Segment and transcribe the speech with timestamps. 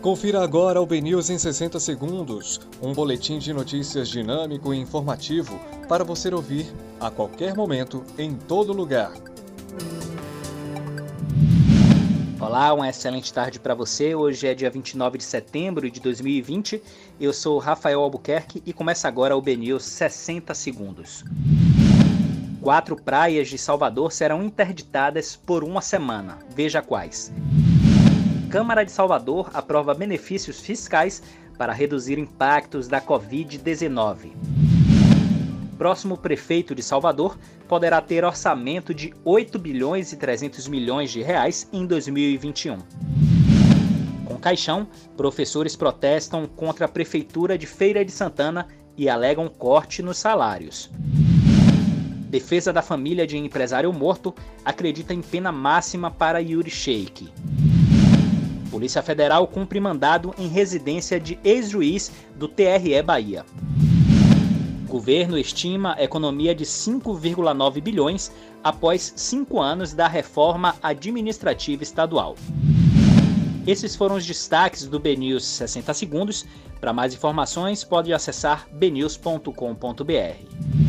[0.00, 6.04] Confira agora o BNews em 60 segundos, um boletim de notícias dinâmico e informativo para
[6.04, 9.12] você ouvir a qualquer momento, em todo lugar.
[12.38, 14.14] Olá, uma excelente tarde para você.
[14.14, 16.80] Hoje é dia 29 de setembro de 2020.
[17.20, 21.24] Eu sou Rafael Albuquerque e começa agora o BNews 60 segundos.
[22.62, 26.38] Quatro praias de Salvador serão interditadas por uma semana.
[26.54, 27.32] Veja quais.
[28.50, 31.22] Câmara de Salvador aprova benefícios fiscais
[31.58, 34.32] para reduzir impactos da Covid-19.
[35.76, 37.38] Próximo prefeito de Salvador
[37.68, 42.78] poderá ter orçamento de 8 bilhões e 300 milhões de reais em 2021.
[44.24, 50.16] Com caixão, professores protestam contra a prefeitura de Feira de Santana e alegam corte nos
[50.16, 50.90] salários.
[52.30, 57.30] Defesa da família de empresário morto acredita em pena máxima para Yuri Sheik.
[58.70, 63.44] Polícia Federal cumpre mandado em residência de ex-juiz do TRE Bahia.
[64.86, 68.32] Governo estima economia de 5,9 bilhões
[68.64, 72.36] após cinco anos da reforma administrativa estadual.
[73.66, 76.46] Esses foram os destaques do BNews 60 Segundos.
[76.80, 80.87] Para mais informações, pode acessar bnews.com.br.